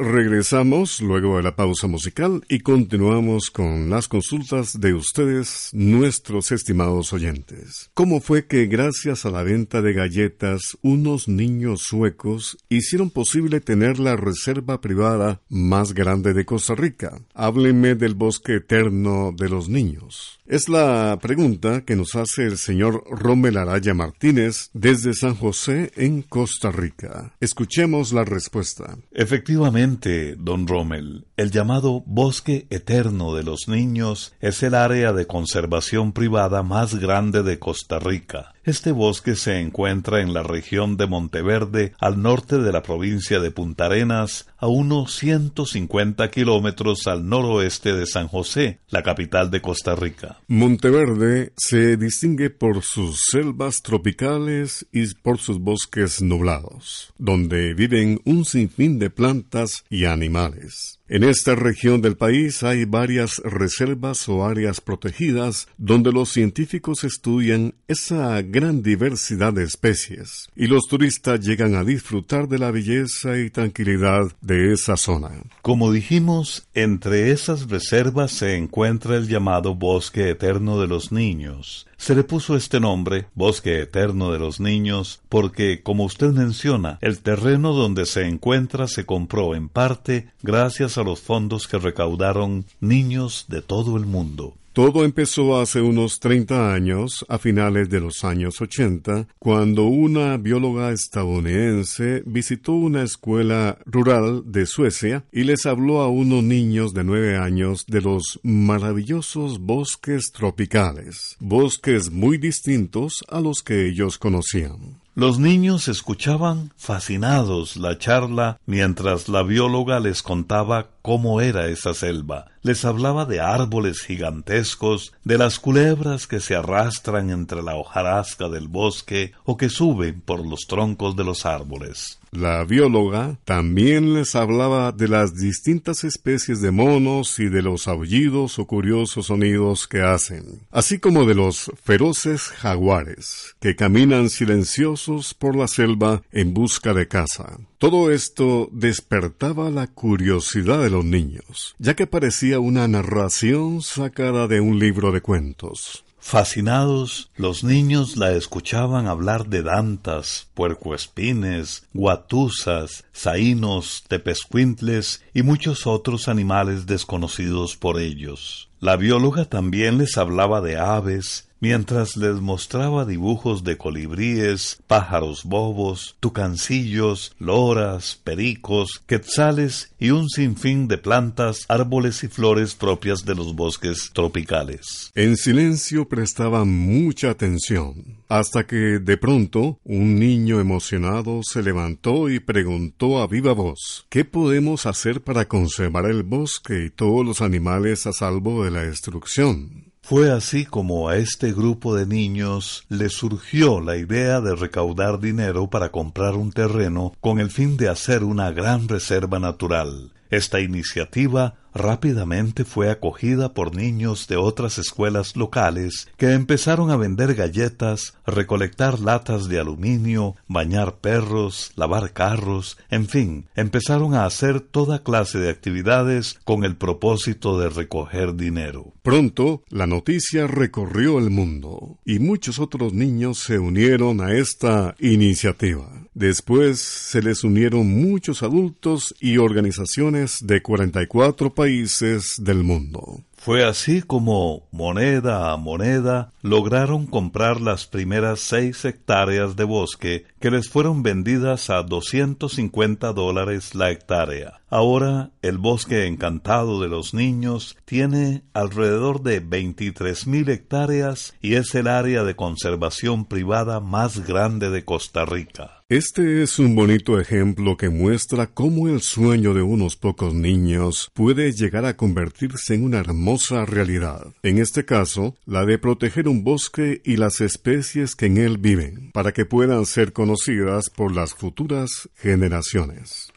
Regresamos 0.00 1.00
luego 1.00 1.38
de 1.38 1.42
la 1.42 1.56
pausa 1.56 1.88
musical 1.88 2.44
y 2.48 2.60
continuamos 2.60 3.50
con 3.50 3.90
las 3.90 4.06
consultas 4.06 4.78
de 4.78 4.94
ustedes, 4.94 5.70
nuestros 5.72 6.52
estimados 6.52 7.12
oyentes. 7.12 7.90
¿Cómo 7.94 8.20
fue 8.20 8.46
que 8.46 8.66
gracias 8.66 9.26
a 9.26 9.30
la 9.30 9.42
venta 9.42 9.82
de 9.82 9.94
galletas 9.94 10.78
unos 10.82 11.26
niños 11.26 11.80
suecos 11.82 12.58
hicieron 12.68 13.10
posible 13.10 13.60
tener 13.60 13.98
la 13.98 14.14
reserva 14.14 14.80
privada 14.80 15.40
más 15.48 15.94
grande 15.94 16.32
de 16.32 16.44
Costa 16.44 16.76
Rica? 16.76 17.18
Háblenme 17.34 17.96
del 17.96 18.14
bosque 18.14 18.54
eterno 18.54 19.34
de 19.36 19.48
los 19.48 19.68
niños. 19.68 20.38
Es 20.46 20.68
la 20.68 21.18
pregunta 21.20 21.82
que 21.84 21.96
nos 21.96 22.14
hace 22.14 22.44
el 22.44 22.56
señor 22.56 23.02
Rommel 23.10 23.58
Araya 23.58 23.94
Martínez 23.94 24.70
desde 24.72 25.12
San 25.12 25.34
José 25.34 25.90
en 25.96 26.22
Costa 26.22 26.70
Rica. 26.70 27.34
Escuchemos 27.40 28.12
la 28.12 28.24
respuesta. 28.24 28.96
Efectivamente, 29.10 29.87
don 30.36 30.66
Rommel, 30.66 31.24
el 31.38 31.50
llamado 31.50 32.02
Bosque 32.04 32.66
Eterno 32.68 33.34
de 33.34 33.42
los 33.42 33.68
Niños 33.68 34.34
es 34.40 34.62
el 34.62 34.74
área 34.74 35.14
de 35.14 35.26
conservación 35.26 36.12
privada 36.12 36.62
más 36.62 36.96
grande 36.96 37.42
de 37.42 37.58
Costa 37.58 37.98
Rica. 37.98 38.52
Este 38.68 38.92
bosque 38.92 39.34
se 39.34 39.60
encuentra 39.60 40.20
en 40.20 40.34
la 40.34 40.42
región 40.42 40.98
de 40.98 41.06
Monteverde, 41.06 41.94
al 41.98 42.20
norte 42.20 42.58
de 42.58 42.70
la 42.70 42.82
provincia 42.82 43.40
de 43.40 43.50
Punta 43.50 43.86
Arenas, 43.86 44.46
a 44.58 44.66
unos 44.66 45.14
150 45.14 46.30
kilómetros 46.30 47.06
al 47.06 47.26
noroeste 47.26 47.94
de 47.94 48.04
San 48.04 48.28
José, 48.28 48.80
la 48.90 49.02
capital 49.02 49.50
de 49.50 49.62
Costa 49.62 49.96
Rica. 49.96 50.40
Monteverde 50.48 51.54
se 51.56 51.96
distingue 51.96 52.50
por 52.50 52.82
sus 52.82 53.18
selvas 53.30 53.80
tropicales 53.80 54.86
y 54.92 55.14
por 55.14 55.38
sus 55.38 55.58
bosques 55.58 56.20
nublados, 56.20 57.14
donde 57.16 57.72
viven 57.72 58.20
un 58.26 58.44
sinfín 58.44 58.98
de 58.98 59.08
plantas 59.08 59.82
y 59.88 60.04
animales. 60.04 60.97
En 61.10 61.24
esta 61.24 61.54
región 61.54 62.02
del 62.02 62.18
país 62.18 62.62
hay 62.62 62.84
varias 62.84 63.38
reservas 63.38 64.28
o 64.28 64.44
áreas 64.44 64.82
protegidas 64.82 65.66
donde 65.78 66.12
los 66.12 66.28
científicos 66.28 67.02
estudian 67.02 67.72
esa 67.88 68.42
gran 68.42 68.82
diversidad 68.82 69.54
de 69.54 69.64
especies 69.64 70.50
y 70.54 70.66
los 70.66 70.86
turistas 70.86 71.40
llegan 71.40 71.76
a 71.76 71.84
disfrutar 71.84 72.46
de 72.46 72.58
la 72.58 72.70
belleza 72.70 73.38
y 73.38 73.48
tranquilidad 73.48 74.24
de 74.42 74.74
esa 74.74 74.98
zona. 74.98 75.30
Como 75.62 75.92
dijimos, 75.92 76.68
entre 76.74 77.30
esas 77.30 77.70
reservas 77.70 78.30
se 78.30 78.56
encuentra 78.56 79.16
el 79.16 79.28
llamado 79.28 79.74
Bosque 79.74 80.28
Eterno 80.28 80.78
de 80.78 80.88
los 80.88 81.10
Niños, 81.10 81.87
se 81.98 82.14
le 82.14 82.24
puso 82.24 82.56
este 82.56 82.80
nombre, 82.80 83.26
Bosque 83.34 83.82
Eterno 83.82 84.32
de 84.32 84.38
los 84.38 84.60
Niños, 84.60 85.20
porque, 85.28 85.82
como 85.82 86.04
usted 86.04 86.28
menciona, 86.28 86.98
el 87.02 87.18
terreno 87.18 87.74
donde 87.74 88.06
se 88.06 88.26
encuentra 88.26 88.86
se 88.86 89.04
compró 89.04 89.54
en 89.54 89.68
parte 89.68 90.28
gracias 90.42 90.96
a 90.96 91.02
los 91.02 91.20
fondos 91.20 91.66
que 91.66 91.76
recaudaron 91.76 92.64
niños 92.80 93.46
de 93.48 93.60
todo 93.62 93.96
el 93.96 94.06
mundo. 94.06 94.54
Todo 94.78 95.04
empezó 95.04 95.60
hace 95.60 95.80
unos 95.80 96.20
30 96.20 96.72
años, 96.72 97.26
a 97.28 97.38
finales 97.38 97.90
de 97.90 97.98
los 97.98 98.22
años 98.22 98.60
80, 98.60 99.26
cuando 99.40 99.86
una 99.86 100.36
bióloga 100.36 100.92
estadounidense 100.92 102.22
visitó 102.24 102.74
una 102.74 103.02
escuela 103.02 103.78
rural 103.86 104.44
de 104.46 104.66
Suecia 104.66 105.24
y 105.32 105.42
les 105.42 105.66
habló 105.66 106.00
a 106.00 106.06
unos 106.06 106.44
niños 106.44 106.94
de 106.94 107.02
9 107.02 107.38
años 107.38 107.86
de 107.88 108.02
los 108.02 108.38
maravillosos 108.44 109.58
bosques 109.58 110.30
tropicales, 110.30 111.36
bosques 111.40 112.12
muy 112.12 112.38
distintos 112.38 113.24
a 113.28 113.40
los 113.40 113.62
que 113.62 113.88
ellos 113.88 114.16
conocían. 114.16 115.00
Los 115.16 115.40
niños 115.40 115.88
escuchaban 115.88 116.72
fascinados 116.76 117.76
la 117.76 117.98
charla 117.98 118.60
mientras 118.66 119.28
la 119.28 119.42
bióloga 119.42 119.98
les 119.98 120.22
contaba 120.22 120.90
cómo 121.08 121.40
era 121.40 121.68
esa 121.68 121.94
selva. 121.94 122.48
Les 122.60 122.84
hablaba 122.84 123.24
de 123.24 123.40
árboles 123.40 124.02
gigantescos, 124.02 125.14
de 125.24 125.38
las 125.38 125.58
culebras 125.58 126.26
que 126.26 126.38
se 126.38 126.54
arrastran 126.54 127.30
entre 127.30 127.62
la 127.62 127.76
hojarasca 127.76 128.50
del 128.50 128.68
bosque 128.68 129.32
o 129.46 129.56
que 129.56 129.70
suben 129.70 130.20
por 130.20 130.46
los 130.46 130.66
troncos 130.68 131.16
de 131.16 131.24
los 131.24 131.46
árboles. 131.46 132.18
La 132.30 132.62
bióloga 132.64 133.38
también 133.46 134.12
les 134.12 134.36
hablaba 134.36 134.92
de 134.92 135.08
las 135.08 135.34
distintas 135.34 136.04
especies 136.04 136.60
de 136.60 136.72
monos 136.72 137.38
y 137.38 137.48
de 137.48 137.62
los 137.62 137.88
aullidos 137.88 138.58
o 138.58 138.66
curiosos 138.66 139.28
sonidos 139.28 139.88
que 139.88 140.02
hacen, 140.02 140.60
así 140.70 140.98
como 140.98 141.24
de 141.24 141.36
los 141.36 141.72
feroces 141.82 142.48
jaguares, 142.48 143.56
que 143.60 143.76
caminan 143.76 144.28
silenciosos 144.28 145.32
por 145.32 145.56
la 145.56 145.68
selva 145.68 146.20
en 146.32 146.52
busca 146.52 146.92
de 146.92 147.08
caza. 147.08 147.56
Todo 147.78 148.10
esto 148.10 148.68
despertaba 148.72 149.70
la 149.70 149.86
curiosidad 149.86 150.82
de 150.82 150.90
los 150.90 151.04
niños, 151.04 151.76
ya 151.78 151.94
que 151.94 152.08
parecía 152.08 152.58
una 152.58 152.88
narración 152.88 153.82
sacada 153.82 154.48
de 154.48 154.60
un 154.60 154.80
libro 154.80 155.12
de 155.12 155.20
cuentos. 155.20 156.04
Fascinados, 156.18 157.30
los 157.36 157.62
niños 157.62 158.16
la 158.16 158.32
escuchaban 158.32 159.06
hablar 159.06 159.46
de 159.46 159.62
dantas, 159.62 160.48
puercoespines, 160.54 161.86
guatusas, 161.94 163.04
zaínos, 163.14 164.02
tepescuintles 164.08 165.22
y 165.32 165.42
muchos 165.42 165.86
otros 165.86 166.26
animales 166.26 166.86
desconocidos 166.86 167.76
por 167.76 168.00
ellos. 168.00 168.68
La 168.80 168.96
bióloga 168.96 169.44
también 169.44 169.98
les 169.98 170.18
hablaba 170.18 170.60
de 170.60 170.78
aves, 170.78 171.47
mientras 171.60 172.16
les 172.16 172.40
mostraba 172.40 173.04
dibujos 173.04 173.64
de 173.64 173.76
colibríes, 173.76 174.78
pájaros 174.86 175.44
bobos, 175.44 176.16
tucancillos, 176.20 177.34
loras, 177.38 178.20
pericos, 178.22 179.02
quetzales 179.06 179.92
y 179.98 180.10
un 180.10 180.28
sinfín 180.28 180.88
de 180.88 180.98
plantas, 180.98 181.64
árboles 181.68 182.22
y 182.24 182.28
flores 182.28 182.74
propias 182.74 183.24
de 183.24 183.34
los 183.34 183.54
bosques 183.54 184.10
tropicales. 184.12 185.10
En 185.14 185.36
silencio 185.36 186.08
prestaban 186.08 186.68
mucha 186.68 187.30
atención, 187.30 188.18
hasta 188.28 188.66
que 188.66 188.98
de 188.98 189.16
pronto 189.16 189.78
un 189.84 190.18
niño 190.18 190.60
emocionado 190.60 191.40
se 191.42 191.62
levantó 191.62 192.28
y 192.28 192.40
preguntó 192.40 193.20
a 193.20 193.26
viva 193.26 193.52
voz 193.52 194.06
¿Qué 194.08 194.24
podemos 194.24 194.86
hacer 194.86 195.22
para 195.22 195.46
conservar 195.46 196.06
el 196.06 196.22
bosque 196.22 196.86
y 196.86 196.90
todos 196.90 197.24
los 197.24 197.40
animales 197.40 198.06
a 198.06 198.12
salvo 198.12 198.64
de 198.64 198.70
la 198.70 198.82
destrucción? 198.82 199.87
Fue 200.08 200.30
así 200.30 200.64
como 200.64 201.10
a 201.10 201.18
este 201.18 201.52
grupo 201.52 201.94
de 201.94 202.06
niños 202.06 202.86
le 202.88 203.10
surgió 203.10 203.82
la 203.82 203.98
idea 203.98 204.40
de 204.40 204.56
recaudar 204.56 205.20
dinero 205.20 205.68
para 205.68 205.90
comprar 205.90 206.34
un 206.34 206.50
terreno 206.50 207.12
con 207.20 207.40
el 207.40 207.50
fin 207.50 207.76
de 207.76 207.90
hacer 207.90 208.24
una 208.24 208.50
gran 208.50 208.88
reserva 208.88 209.38
natural. 209.38 210.14
Esta 210.30 210.60
iniciativa 210.60 211.56
rápidamente 211.74 212.64
fue 212.64 212.90
acogida 212.90 213.54
por 213.54 213.74
niños 213.74 214.26
de 214.28 214.36
otras 214.36 214.78
escuelas 214.78 215.36
locales 215.36 216.08
que 216.16 216.32
empezaron 216.32 216.90
a 216.90 216.96
vender 216.96 217.34
galletas, 217.34 218.14
recolectar 218.26 219.00
latas 219.00 219.48
de 219.48 219.58
aluminio, 219.58 220.36
bañar 220.46 220.96
perros, 220.96 221.72
lavar 221.76 222.12
carros, 222.12 222.78
en 222.90 223.08
fin, 223.08 223.46
empezaron 223.54 224.14
a 224.14 224.24
hacer 224.24 224.60
toda 224.60 225.02
clase 225.02 225.38
de 225.38 225.50
actividades 225.50 226.38
con 226.44 226.64
el 226.64 226.76
propósito 226.76 227.58
de 227.58 227.68
recoger 227.68 228.34
dinero. 228.34 228.92
Pronto, 229.02 229.62
la 229.70 229.86
noticia 229.86 230.46
recorrió 230.46 231.18
el 231.18 231.30
mundo 231.30 231.98
y 232.04 232.18
muchos 232.18 232.58
otros 232.58 232.92
niños 232.92 233.38
se 233.38 233.58
unieron 233.58 234.20
a 234.20 234.32
esta 234.32 234.94
iniciativa. 234.98 235.90
Después 236.14 236.80
se 236.80 237.22
les 237.22 237.44
unieron 237.44 237.86
muchos 237.86 238.42
adultos 238.42 239.14
y 239.20 239.38
organizaciones 239.38 240.38
de 240.42 240.62
44 240.62 241.54
países 241.58 242.36
del 242.38 242.62
mundo. 242.62 243.24
Fue 243.36 243.64
así 243.64 244.00
como, 244.00 244.68
moneda 244.70 245.50
a 245.50 245.56
moneda, 245.56 246.32
lograron 246.40 247.04
comprar 247.04 247.60
las 247.60 247.84
primeras 247.84 248.38
seis 248.38 248.84
hectáreas 248.84 249.56
de 249.56 249.64
bosque 249.64 250.24
que 250.40 250.50
les 250.50 250.68
fueron 250.68 251.02
vendidas 251.02 251.70
a 251.70 251.82
250 251.82 253.12
dólares 253.12 253.74
la 253.74 253.90
hectárea. 253.90 254.60
Ahora, 254.70 255.30
el 255.40 255.56
bosque 255.58 256.06
encantado 256.06 256.80
de 256.82 256.88
los 256.88 257.14
niños 257.14 257.76
tiene 257.86 258.42
alrededor 258.52 259.22
de 259.22 259.42
23.000 259.42 260.50
hectáreas 260.50 261.34
y 261.40 261.54
es 261.54 261.74
el 261.74 261.88
área 261.88 262.22
de 262.24 262.36
conservación 262.36 263.24
privada 263.24 263.80
más 263.80 264.26
grande 264.26 264.70
de 264.70 264.84
Costa 264.84 265.24
Rica. 265.24 265.78
Este 265.90 266.42
es 266.42 266.58
un 266.58 266.74
bonito 266.74 267.18
ejemplo 267.18 267.78
que 267.78 267.88
muestra 267.88 268.48
cómo 268.48 268.88
el 268.88 269.00
sueño 269.00 269.54
de 269.54 269.62
unos 269.62 269.96
pocos 269.96 270.34
niños 270.34 271.10
puede 271.14 271.50
llegar 271.52 271.86
a 271.86 271.96
convertirse 271.96 272.74
en 272.74 272.84
una 272.84 272.98
hermosa 272.98 273.64
realidad. 273.64 274.26
En 274.42 274.58
este 274.58 274.84
caso, 274.84 275.34
la 275.46 275.64
de 275.64 275.78
proteger 275.78 276.28
un 276.28 276.44
bosque 276.44 277.00
y 277.06 277.16
las 277.16 277.40
especies 277.40 278.16
que 278.16 278.26
en 278.26 278.36
él 278.36 278.58
viven, 278.58 279.10
para 279.12 279.32
que 279.32 279.46
puedan 279.46 279.86
ser 279.86 280.12
conocidas 280.28 280.90
por 280.90 281.16
las 281.16 281.32
futuras 281.32 282.06
generaciones. 282.14 283.32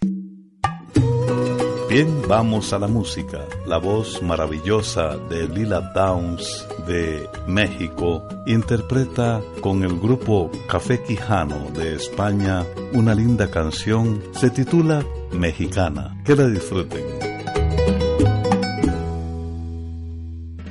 Bien, 1.90 2.22
vamos 2.28 2.74
a 2.74 2.80
la 2.80 2.88
música. 2.88 3.48
La 3.66 3.78
voz 3.78 4.22
maravillosa 4.22 5.16
de 5.30 5.48
Lila 5.48 5.94
Downs 5.96 6.68
de 6.86 7.30
México 7.48 8.28
interpreta 8.46 9.42
con 9.62 9.84
el 9.84 9.98
grupo 10.02 10.52
Café 10.68 11.02
Quijano 11.02 11.72
de 11.72 11.96
España 11.96 12.66
una 12.92 13.16
linda 13.16 13.50
canción. 13.50 14.22
Se 14.34 14.50
titula 14.50 15.02
Mexicana. 15.32 16.22
Que 16.26 16.36
la 16.36 16.48
disfruten. 16.48 17.06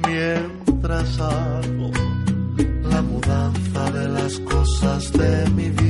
Mientras 0.06 1.18
hago 1.18 1.90
la 2.90 3.00
mudanza 3.00 3.90
de 3.92 4.08
las 4.08 4.38
cosas 4.40 5.12
de 5.14 5.50
mi 5.52 5.70
vida, 5.70 5.89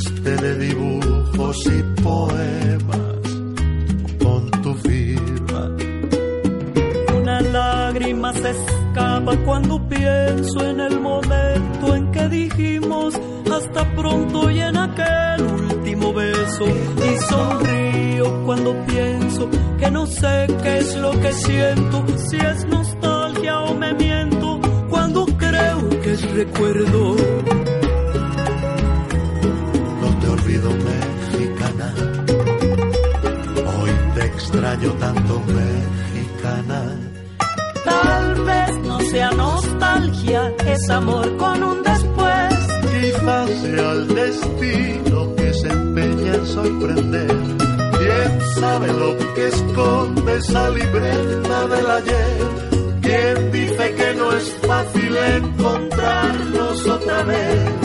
llenaste 0.00 0.36
de 0.36 0.58
dibujos 0.58 1.66
y 1.66 2.02
poemas 2.02 3.20
con 4.22 4.50
tu 4.62 4.74
firma. 4.74 5.76
Una 7.20 7.40
lágrima 7.40 8.32
se 8.32 8.50
escapa 8.50 9.36
cuando 9.44 9.88
pienso 9.88 10.64
en 10.64 10.80
el 10.80 11.00
momento 11.00 11.94
en 11.94 12.10
que 12.12 12.28
dijimos 12.28 13.14
hasta 13.52 13.94
pronto 13.94 14.50
y 14.50 14.60
en 14.60 14.76
aquel 14.76 15.42
último 15.42 16.12
beso. 16.12 16.64
Y 16.66 17.18
sonrío 17.28 18.44
cuando 18.44 18.74
pienso 18.86 19.48
que 19.78 19.90
no 19.90 20.06
sé 20.06 20.46
qué 20.62 20.78
es 20.78 20.96
lo 20.96 21.10
que 21.12 21.32
siento, 21.32 22.04
si 22.28 22.36
es 22.36 22.64
nostalgia 22.66 23.60
o 23.60 23.74
me 23.74 23.92
miento, 23.94 24.60
cuando 24.88 25.26
creo 25.26 25.88
que 26.02 26.12
es 26.12 26.34
recuerdo. 26.34 27.39
Olvido 30.50 30.70
mexicana, 30.70 31.94
hoy 33.78 33.90
te 34.14 34.24
extraño 34.26 34.92
tanto 34.94 35.42
mexicana. 35.46 36.82
Tal 37.84 38.44
vez 38.44 38.76
no 38.84 39.00
sea 39.00 39.30
nostalgia, 39.32 40.52
es 40.66 40.90
amor 40.90 41.36
con 41.36 41.62
un 41.62 41.82
después. 41.82 42.54
Quizás 42.90 43.50
sea 43.62 43.92
el 43.92 44.08
destino 44.14 45.34
que 45.36 45.54
se 45.54 45.68
empeña 45.68 46.34
en 46.34 46.46
sorprender. 46.46 47.36
¿Quién 47.98 48.40
sabe 48.58 48.88
lo 48.88 49.16
que 49.34 49.48
esconde 49.48 50.36
esa 50.36 50.70
libreta 50.70 51.66
del 51.68 51.90
ayer? 51.90 52.38
¿Quién 53.02 53.52
dice 53.52 53.94
que 53.94 54.14
no 54.14 54.32
es 54.32 54.52
fácil 54.66 55.16
encontrarnos 55.16 56.86
otra 56.86 57.22
vez? 57.22 57.79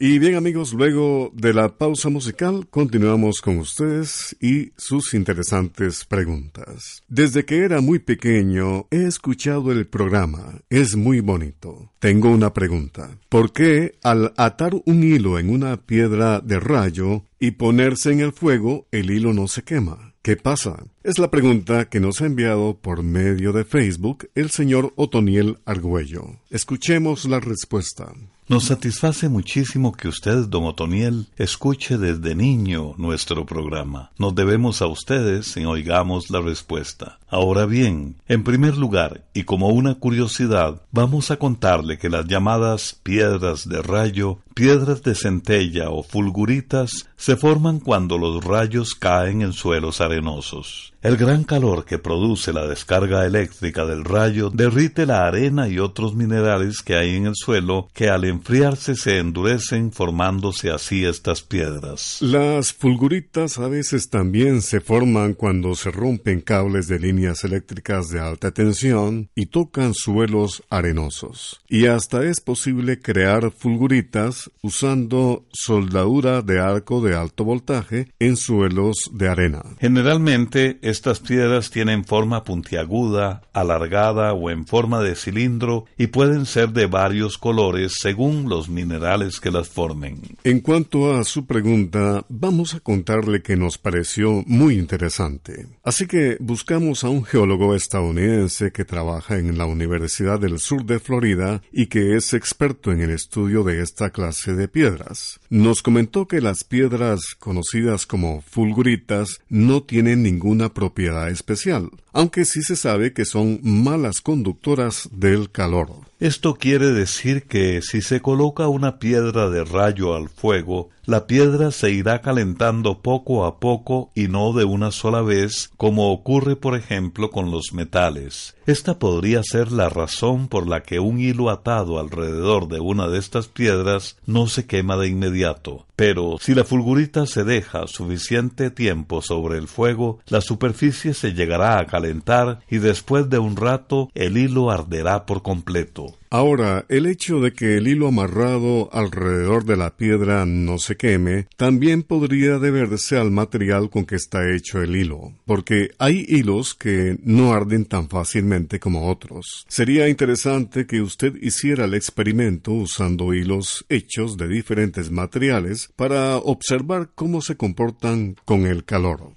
Y 0.00 0.20
bien 0.20 0.36
amigos, 0.36 0.74
luego 0.74 1.32
de 1.34 1.52
la 1.52 1.76
pausa 1.76 2.08
musical 2.08 2.68
continuamos 2.70 3.40
con 3.40 3.58
ustedes 3.58 4.36
y 4.40 4.70
sus 4.76 5.12
interesantes 5.12 6.04
preguntas. 6.04 7.02
Desde 7.08 7.44
que 7.44 7.64
era 7.64 7.80
muy 7.80 7.98
pequeño 7.98 8.86
he 8.92 9.02
escuchado 9.04 9.72
el 9.72 9.88
programa, 9.88 10.60
es 10.70 10.94
muy 10.94 11.18
bonito. 11.18 11.90
Tengo 11.98 12.30
una 12.30 12.54
pregunta. 12.54 13.18
¿Por 13.28 13.52
qué 13.52 13.98
al 14.04 14.34
atar 14.36 14.72
un 14.84 15.02
hilo 15.02 15.36
en 15.36 15.50
una 15.50 15.76
piedra 15.78 16.40
de 16.40 16.60
rayo 16.60 17.24
y 17.40 17.52
ponerse 17.52 18.12
en 18.12 18.20
el 18.20 18.32
fuego 18.32 18.86
el 18.92 19.10
hilo 19.10 19.32
no 19.32 19.48
se 19.48 19.62
quema? 19.62 20.14
¿Qué 20.22 20.36
pasa? 20.36 20.84
Es 21.08 21.18
la 21.18 21.30
pregunta 21.30 21.88
que 21.88 22.00
nos 22.00 22.20
ha 22.20 22.26
enviado 22.26 22.76
por 22.82 23.02
medio 23.02 23.54
de 23.54 23.64
Facebook 23.64 24.28
el 24.34 24.50
señor 24.50 24.92
Otoniel 24.94 25.56
Argüello. 25.64 26.36
Escuchemos 26.50 27.24
la 27.24 27.40
respuesta. 27.40 28.12
Nos 28.46 28.64
satisface 28.64 29.28
muchísimo 29.28 29.92
que 29.92 30.08
usted, 30.08 30.46
don 30.48 30.64
Otoniel, 30.64 31.26
escuche 31.36 31.98
desde 31.98 32.34
niño 32.34 32.94
nuestro 32.96 33.44
programa. 33.44 34.10
Nos 34.18 34.34
debemos 34.34 34.80
a 34.80 34.86
ustedes 34.86 35.54
en 35.58 35.66
Oigamos 35.66 36.30
la 36.30 36.40
Respuesta. 36.40 37.18
Ahora 37.28 37.66
bien, 37.66 38.16
en 38.26 38.44
primer 38.44 38.78
lugar, 38.78 39.26
y 39.34 39.44
como 39.44 39.68
una 39.68 39.96
curiosidad, 39.96 40.80
vamos 40.92 41.30
a 41.30 41.36
contarle 41.36 41.98
que 41.98 42.08
las 42.08 42.26
llamadas 42.26 42.98
piedras 43.02 43.68
de 43.68 43.82
rayo, 43.82 44.38
piedras 44.54 45.02
de 45.02 45.14
centella 45.14 45.90
o 45.90 46.02
fulguritas 46.02 47.06
se 47.18 47.36
forman 47.36 47.80
cuando 47.80 48.16
los 48.16 48.42
rayos 48.42 48.94
caen 48.94 49.42
en 49.42 49.52
suelos 49.52 50.00
arenosos. 50.00 50.94
El 51.00 51.16
gran 51.16 51.44
calor 51.44 51.84
que 51.84 52.00
produce 52.00 52.52
la 52.52 52.66
descarga 52.66 53.24
eléctrica 53.24 53.86
del 53.86 54.04
rayo 54.04 54.50
derrite 54.50 55.06
la 55.06 55.28
arena 55.28 55.68
y 55.68 55.78
otros 55.78 56.16
minerales 56.16 56.82
que 56.82 56.96
hay 56.96 57.14
en 57.14 57.26
el 57.26 57.36
suelo 57.36 57.88
que 57.94 58.08
al 58.08 58.24
enfriarse 58.24 58.96
se 58.96 59.18
endurecen 59.18 59.92
formándose 59.92 60.70
así 60.70 61.04
estas 61.04 61.42
piedras. 61.42 62.18
Las 62.20 62.72
fulguritas 62.72 63.58
a 63.58 63.68
veces 63.68 64.10
también 64.10 64.60
se 64.60 64.80
forman 64.80 65.34
cuando 65.34 65.76
se 65.76 65.92
rompen 65.92 66.40
cables 66.40 66.88
de 66.88 66.98
líneas 66.98 67.44
eléctricas 67.44 68.08
de 68.08 68.18
alta 68.18 68.50
tensión 68.50 69.30
y 69.36 69.46
tocan 69.46 69.94
suelos 69.94 70.64
arenosos. 70.68 71.60
Y 71.68 71.86
hasta 71.86 72.24
es 72.24 72.40
posible 72.40 73.00
crear 73.00 73.52
fulguritas 73.52 74.50
usando 74.62 75.46
soldadura 75.52 76.42
de 76.42 76.58
arco 76.58 77.00
de 77.00 77.14
alto 77.14 77.44
voltaje 77.44 78.08
en 78.18 78.36
suelos 78.36 78.96
de 79.12 79.28
arena. 79.28 79.62
Generalmente 79.78 80.80
estas 80.88 81.20
piedras 81.20 81.70
tienen 81.70 82.04
forma 82.04 82.44
puntiaguda, 82.44 83.42
alargada 83.52 84.32
o 84.32 84.50
en 84.50 84.66
forma 84.66 85.02
de 85.02 85.14
cilindro 85.14 85.86
y 85.96 86.08
pueden 86.08 86.46
ser 86.46 86.70
de 86.70 86.86
varios 86.86 87.38
colores 87.38 87.94
según 87.98 88.48
los 88.48 88.68
minerales 88.68 89.40
que 89.40 89.50
las 89.50 89.68
formen. 89.68 90.20
En 90.44 90.60
cuanto 90.60 91.14
a 91.14 91.24
su 91.24 91.46
pregunta, 91.46 92.24
vamos 92.28 92.74
a 92.74 92.80
contarle 92.80 93.42
que 93.42 93.56
nos 93.56 93.78
pareció 93.78 94.42
muy 94.46 94.78
interesante. 94.78 95.66
Así 95.82 96.06
que 96.06 96.36
buscamos 96.40 97.04
a 97.04 97.08
un 97.08 97.24
geólogo 97.24 97.74
estadounidense 97.74 98.72
que 98.72 98.84
trabaja 98.84 99.38
en 99.38 99.58
la 99.58 99.66
Universidad 99.66 100.40
del 100.40 100.58
Sur 100.58 100.84
de 100.84 101.00
Florida 101.00 101.62
y 101.72 101.86
que 101.86 102.16
es 102.16 102.34
experto 102.34 102.92
en 102.92 103.00
el 103.00 103.10
estudio 103.10 103.64
de 103.64 103.82
esta 103.82 104.10
clase 104.10 104.54
de 104.54 104.68
piedras. 104.68 105.40
Nos 105.50 105.82
comentó 105.82 106.26
que 106.26 106.40
las 106.40 106.64
piedras 106.64 107.20
conocidas 107.38 108.06
como 108.06 108.42
fulguritas 108.42 109.40
no 109.48 109.82
tienen 109.82 110.22
ninguna 110.22 110.72
propiedad 110.78 111.28
especial, 111.28 111.90
aunque 112.12 112.44
sí 112.44 112.62
se 112.62 112.76
sabe 112.76 113.12
que 113.12 113.24
son 113.24 113.58
malas 113.64 114.20
conductoras 114.20 115.08
del 115.10 115.50
calor. 115.50 115.88
Esto 116.20 116.54
quiere 116.54 116.92
decir 116.92 117.48
que 117.48 117.82
si 117.82 118.00
se 118.00 118.20
coloca 118.20 118.68
una 118.68 119.00
piedra 119.00 119.50
de 119.50 119.64
rayo 119.64 120.14
al 120.14 120.28
fuego, 120.28 120.90
la 121.08 121.26
piedra 121.26 121.70
se 121.70 121.90
irá 121.90 122.20
calentando 122.20 123.00
poco 123.00 123.46
a 123.46 123.60
poco 123.60 124.10
y 124.14 124.28
no 124.28 124.52
de 124.52 124.64
una 124.64 124.90
sola 124.90 125.22
vez, 125.22 125.70
como 125.78 126.12
ocurre 126.12 126.54
por 126.54 126.76
ejemplo 126.76 127.30
con 127.30 127.50
los 127.50 127.72
metales. 127.72 128.54
Esta 128.66 128.98
podría 128.98 129.42
ser 129.42 129.72
la 129.72 129.88
razón 129.88 130.48
por 130.48 130.68
la 130.68 130.82
que 130.82 131.00
un 131.00 131.18
hilo 131.18 131.48
atado 131.48 131.98
alrededor 131.98 132.68
de 132.68 132.80
una 132.80 133.08
de 133.08 133.18
estas 133.18 133.48
piedras 133.48 134.18
no 134.26 134.48
se 134.48 134.66
quema 134.66 134.98
de 134.98 135.08
inmediato. 135.08 135.86
Pero 135.96 136.36
si 136.42 136.54
la 136.54 136.64
fulgurita 136.64 137.24
se 137.24 137.42
deja 137.42 137.86
suficiente 137.86 138.70
tiempo 138.70 139.22
sobre 139.22 139.56
el 139.56 139.66
fuego, 139.66 140.18
la 140.26 140.42
superficie 140.42 141.14
se 141.14 141.32
llegará 141.32 141.78
a 141.78 141.86
calentar 141.86 142.60
y 142.68 142.76
después 142.76 143.30
de 143.30 143.38
un 143.38 143.56
rato 143.56 144.10
el 144.14 144.36
hilo 144.36 144.70
arderá 144.70 145.24
por 145.24 145.40
completo. 145.40 146.17
Ahora, 146.30 146.84
el 146.88 147.06
hecho 147.06 147.40
de 147.40 147.52
que 147.52 147.76
el 147.76 147.88
hilo 147.88 148.08
amarrado 148.08 148.90
alrededor 148.92 149.64
de 149.64 149.76
la 149.76 149.96
piedra 149.96 150.44
no 150.44 150.78
se 150.78 150.96
queme 150.96 151.46
también 151.56 152.02
podría 152.02 152.58
deberse 152.58 153.16
al 153.16 153.30
material 153.30 153.90
con 153.90 154.04
que 154.04 154.16
está 154.16 154.50
hecho 154.54 154.82
el 154.82 154.94
hilo, 154.94 155.32
porque 155.46 155.90
hay 155.98 156.24
hilos 156.28 156.74
que 156.74 157.18
no 157.22 157.52
arden 157.52 157.86
tan 157.86 158.08
fácilmente 158.08 158.78
como 158.78 159.08
otros. 159.10 159.64
Sería 159.68 160.08
interesante 160.08 160.86
que 160.86 161.00
usted 161.00 161.34
hiciera 161.40 161.86
el 161.86 161.94
experimento 161.94 162.72
usando 162.72 163.32
hilos 163.32 163.86
hechos 163.88 164.36
de 164.36 164.48
diferentes 164.48 165.10
materiales 165.10 165.90
para 165.96 166.36
observar 166.36 167.10
cómo 167.14 167.40
se 167.40 167.56
comportan 167.56 168.36
con 168.44 168.66
el 168.66 168.84
calor. 168.84 169.32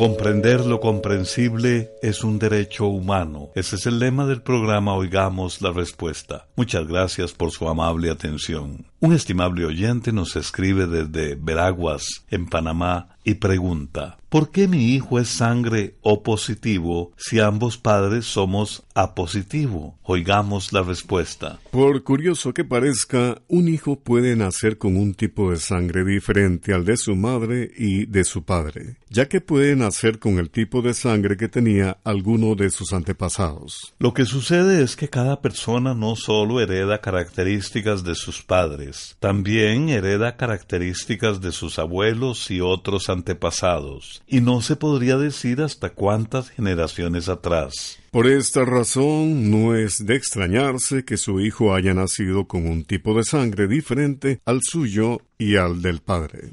Comprender 0.00 0.64
lo 0.64 0.80
comprensible 0.80 1.90
es 2.00 2.24
un 2.24 2.38
derecho 2.38 2.86
humano. 2.86 3.50
Ese 3.54 3.76
es 3.76 3.84
el 3.84 3.98
lema 3.98 4.24
del 4.24 4.40
programa 4.40 4.94
Oigamos 4.94 5.60
la 5.60 5.72
Respuesta. 5.72 6.46
Muchas 6.56 6.86
gracias 6.86 7.34
por 7.34 7.50
su 7.50 7.68
amable 7.68 8.10
atención. 8.10 8.86
Un 9.00 9.12
estimable 9.12 9.66
oyente 9.66 10.10
nos 10.10 10.36
escribe 10.36 10.86
desde 10.86 11.34
Veraguas, 11.34 12.24
en 12.30 12.46
Panamá, 12.46 13.18
y 13.24 13.34
pregunta 13.34 14.20
¿Por 14.30 14.52
qué 14.52 14.68
mi 14.68 14.94
hijo 14.94 15.18
es 15.18 15.28
sangre 15.28 15.96
O 16.02 16.22
positivo 16.22 17.10
si 17.16 17.40
ambos 17.40 17.78
padres 17.78 18.26
somos 18.26 18.84
A 18.94 19.16
positivo? 19.16 19.98
Oigamos 20.04 20.72
la 20.72 20.82
respuesta. 20.82 21.58
Por 21.72 22.02
curioso 22.04 22.54
que 22.54 22.64
parezca, 22.64 23.42
un 23.48 23.68
hijo 23.68 23.98
puede 23.98 24.36
nacer 24.36 24.78
con 24.78 24.96
un 24.96 25.14
tipo 25.14 25.50
de 25.50 25.56
sangre 25.56 26.04
diferente 26.04 26.72
al 26.72 26.84
de 26.84 26.96
su 26.96 27.16
madre 27.16 27.70
y 27.76 28.06
de 28.06 28.24
su 28.24 28.44
padre, 28.44 28.96
ya 29.08 29.28
que 29.28 29.40
puede 29.40 29.76
nacer 29.76 30.18
con 30.18 30.38
el 30.38 30.50
tipo 30.50 30.82
de 30.82 30.94
sangre 30.94 31.36
que 31.36 31.48
tenía 31.48 31.98
alguno 32.04 32.56
de 32.56 32.70
sus 32.70 32.92
antepasados. 32.92 33.94
Lo 33.98 34.14
que 34.14 34.24
sucede 34.24 34.82
es 34.82 34.96
que 34.96 35.08
cada 35.08 35.40
persona 35.42 35.94
no 35.94 36.16
solo 36.16 36.60
hereda 36.60 37.00
características 37.00 38.02
de 38.02 38.16
sus 38.16 38.42
padres, 38.42 39.16
también 39.20 39.88
hereda 39.88 40.36
características 40.36 41.40
de 41.40 41.52
sus 41.52 41.78
abuelos 41.78 42.50
y 42.50 42.60
otros 42.60 43.09
antepasados, 43.10 44.22
y 44.26 44.40
no 44.40 44.62
se 44.62 44.76
podría 44.76 45.18
decir 45.18 45.60
hasta 45.60 45.90
cuántas 45.90 46.50
generaciones 46.50 47.28
atrás. 47.28 47.98
Por 48.10 48.26
esta 48.26 48.64
razón, 48.64 49.50
no 49.50 49.76
es 49.76 50.04
de 50.04 50.16
extrañarse 50.16 51.04
que 51.04 51.16
su 51.16 51.40
hijo 51.40 51.74
haya 51.74 51.94
nacido 51.94 52.46
con 52.46 52.66
un 52.66 52.84
tipo 52.84 53.14
de 53.14 53.24
sangre 53.24 53.68
diferente 53.68 54.40
al 54.44 54.60
suyo 54.62 55.20
y 55.38 55.56
al 55.56 55.82
del 55.82 56.00
padre. 56.00 56.50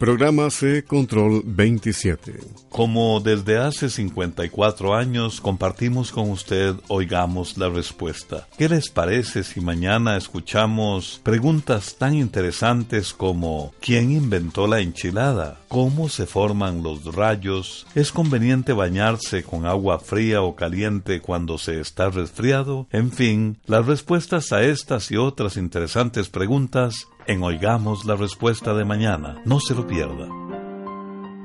Programa 0.00 0.48
C 0.48 0.82
Control 0.82 1.42
27. 1.44 2.32
Como 2.70 3.20
desde 3.20 3.58
hace 3.58 3.90
54 3.90 4.94
años 4.94 5.42
compartimos 5.42 6.10
con 6.10 6.30
usted, 6.30 6.74
oigamos 6.88 7.58
la 7.58 7.68
respuesta. 7.68 8.48
¿Qué 8.56 8.70
les 8.70 8.88
parece 8.88 9.44
si 9.44 9.60
mañana 9.60 10.16
escuchamos 10.16 11.20
preguntas 11.22 11.96
tan 11.98 12.14
interesantes 12.14 13.12
como 13.12 13.74
¿quién 13.78 14.10
inventó 14.10 14.66
la 14.66 14.80
enchilada? 14.80 15.60
¿Cómo 15.68 16.08
se 16.08 16.24
forman 16.24 16.82
los 16.82 17.04
rayos? 17.14 17.86
¿Es 17.94 18.10
conveniente 18.10 18.72
bañarse 18.72 19.42
con 19.42 19.66
agua 19.66 19.98
fría 19.98 20.40
o 20.40 20.56
caliente 20.56 21.20
cuando 21.20 21.58
se 21.58 21.78
está 21.78 22.08
resfriado? 22.08 22.86
En 22.90 23.12
fin, 23.12 23.58
las 23.66 23.84
respuestas 23.84 24.50
a 24.52 24.62
estas 24.62 25.10
y 25.10 25.18
otras 25.18 25.58
interesantes 25.58 26.30
preguntas 26.30 27.06
en 27.30 27.42
Oigamos 27.44 28.04
la 28.06 28.16
Respuesta 28.16 28.74
de 28.74 28.84
mañana. 28.84 29.40
No 29.44 29.60
se 29.60 29.76
lo 29.76 29.86
pierda. 29.86 30.26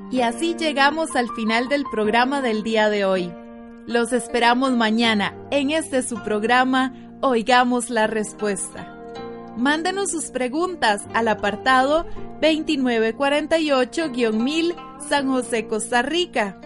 Y 0.10 0.22
así 0.22 0.56
llegamos 0.56 1.16
al 1.16 1.30
final 1.30 1.70
del 1.70 1.84
programa 1.92 2.42
del 2.42 2.64
día 2.64 2.90
de 2.90 3.06
hoy. 3.06 3.32
Los 3.86 4.12
esperamos 4.12 4.72
mañana 4.72 5.36
en 5.52 5.70
este 5.70 6.02
su 6.02 6.24
programa 6.24 6.92
Oigamos 7.22 7.92
la 7.92 8.08
Respuesta. 8.08 8.92
Mándenos 9.58 10.10
sus 10.10 10.32
preguntas 10.32 11.04
al 11.14 11.28
apartado 11.28 12.08
2948-1000 12.42 14.76
San 15.08 15.28
José, 15.28 15.68
Costa 15.68 16.02
Rica. 16.02 16.60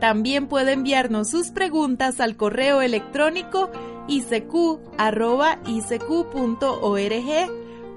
También 0.00 0.48
puede 0.48 0.72
enviarnos 0.72 1.30
sus 1.30 1.52
preguntas 1.52 2.18
al 2.18 2.36
correo 2.36 2.82
electrónico 2.82 3.70
isq.org 4.08 4.82